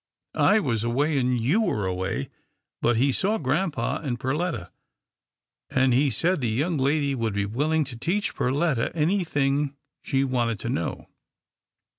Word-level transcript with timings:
I 0.33 0.59
was 0.59 0.83
away, 0.83 1.19
and 1.19 1.39
you 1.39 1.61
were 1.61 1.85
away, 1.85 2.29
but 2.81 2.97
he 2.97 3.11
saw 3.11 3.37
grampa 3.37 4.01
and 4.03 4.19
Perletta, 4.19 4.71
and 5.69 5.93
he 5.93 6.09
said 6.09 6.41
the 6.41 6.49
young 6.49 6.77
lady 6.79 7.13
would 7.13 7.35
be 7.35 7.45
willing 7.45 7.83
to 7.83 7.95
teach 7.95 8.33
Perletta 8.33 8.91
anything 8.95 9.75
she 10.01 10.23
wanted 10.23 10.59
to 10.61 10.69
know." 10.69 11.07